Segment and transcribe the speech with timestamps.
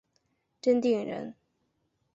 [0.63, 1.35] 真定人。